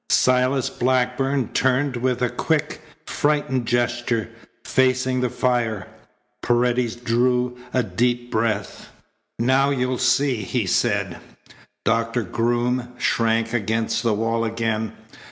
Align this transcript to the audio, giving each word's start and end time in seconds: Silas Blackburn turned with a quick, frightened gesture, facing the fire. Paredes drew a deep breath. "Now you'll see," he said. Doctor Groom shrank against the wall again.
Silas 0.09 0.67
Blackburn 0.71 1.49
turned 1.49 1.95
with 1.95 2.23
a 2.23 2.29
quick, 2.31 2.81
frightened 3.05 3.67
gesture, 3.67 4.31
facing 4.65 5.21
the 5.21 5.29
fire. 5.29 5.87
Paredes 6.41 6.95
drew 6.95 7.55
a 7.71 7.83
deep 7.83 8.31
breath. 8.31 8.91
"Now 9.37 9.69
you'll 9.69 9.99
see," 9.99 10.37
he 10.37 10.65
said. 10.65 11.17
Doctor 11.85 12.23
Groom 12.23 12.93
shrank 12.97 13.53
against 13.53 14.01
the 14.01 14.15
wall 14.15 14.43
again. 14.43 14.93